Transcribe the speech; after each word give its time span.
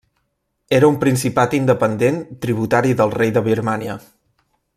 Era 0.77 0.87
un 0.93 0.95
principat 1.03 1.53
independent 1.57 2.17
tributari 2.47 2.99
del 3.03 3.15
rei 3.19 3.35
de 3.37 3.45
Birmània. 3.51 4.01